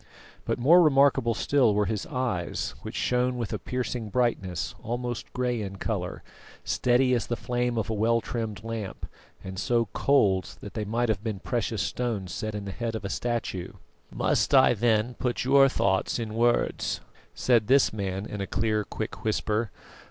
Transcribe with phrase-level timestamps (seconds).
[0.45, 5.61] But more remarkable still were his eyes, which shone with a piercing brightness, almost grey
[5.61, 6.23] in colour,
[6.63, 9.05] steady as the flame of a well trimmed lamp,
[9.43, 13.05] and so cold that they might have been precious stones set in the head of
[13.05, 13.73] a statue.
[14.11, 17.01] "Must I then put your thoughts in words?"
[17.35, 19.69] said this man in a clear quick whisper.